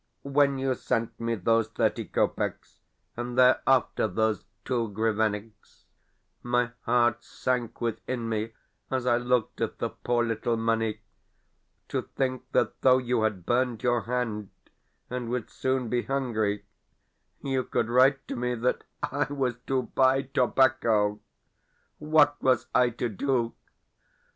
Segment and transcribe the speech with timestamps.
[0.23, 2.79] When you sent me those thirty kopecks,
[3.15, 5.85] and thereafter those two grivenniks,
[6.41, 8.53] my heart sank within me
[8.89, 11.01] as I looked at the poor little money.
[11.89, 14.49] To think that though you had burned your hand,
[15.07, 16.65] and would soon be hungry,
[17.43, 21.19] you could write to me that I was to buy tobacco!
[21.99, 23.53] What was I to do?